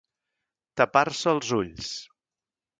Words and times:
Tapar-se 0.81 1.31
els 1.35 1.53
ulls. 1.61 1.95